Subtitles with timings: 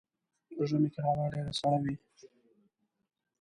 [0.67, 1.95] ژمی کې هوا ډیره سړه وي.